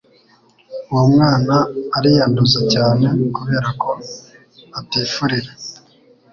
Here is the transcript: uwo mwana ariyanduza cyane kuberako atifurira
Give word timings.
uwo 0.91 1.05
mwana 1.13 1.55
ariyanduza 1.97 2.59
cyane 2.73 3.05
kuberako 3.35 3.89
atifurira 4.79 5.51